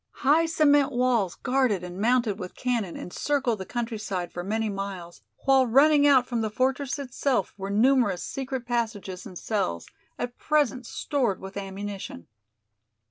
High 0.25 0.47
cement 0.47 0.91
walls 0.91 1.35
guarded 1.35 1.83
and 1.83 2.01
mounted 2.01 2.39
with 2.39 2.55
cannon 2.55 2.97
encircled 2.97 3.59
the 3.59 3.67
countryside 3.67 4.31
for 4.31 4.43
many 4.43 4.67
miles, 4.67 5.21
while 5.45 5.67
running 5.67 6.07
out 6.07 6.25
from 6.25 6.41
the 6.41 6.49
fortress 6.49 6.97
itself 6.97 7.53
were 7.55 7.69
numerous 7.69 8.23
secret 8.23 8.65
passages 8.65 9.27
and 9.27 9.37
cells, 9.37 9.85
at 10.17 10.39
present 10.39 10.87
stored 10.87 11.39
with 11.39 11.55
ammunition. 11.55 12.25